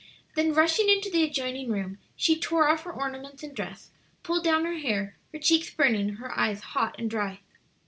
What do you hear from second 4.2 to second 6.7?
pulled down her hair, her cheeks burning, her eyes